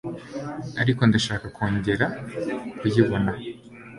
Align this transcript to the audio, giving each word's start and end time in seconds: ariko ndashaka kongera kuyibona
ariko 0.81 1.01
ndashaka 1.09 1.45
kongera 1.55 2.05
kuyibona 2.79 3.31